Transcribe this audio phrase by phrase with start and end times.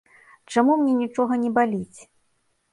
[0.53, 1.99] Чаму мне нічога не баліць?